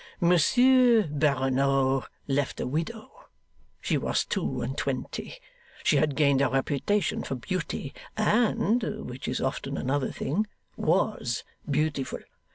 'Monsieur 0.19 1.03
Barronneau 1.05 2.05
left 2.27 2.59
a 2.59 2.65
widow. 2.65 3.25
She 3.81 3.99
was 3.99 4.25
two 4.25 4.63
and 4.63 4.75
twenty. 4.75 5.35
She 5.83 5.97
had 5.97 6.15
gained 6.15 6.41
a 6.41 6.49
reputation 6.49 7.21
for 7.23 7.35
beauty, 7.35 7.93
and 8.17 8.81
(which 9.07 9.27
is 9.27 9.39
often 9.39 9.77
another 9.77 10.11
thing) 10.11 10.47
was 10.75 11.43
beautiful. 11.69 12.21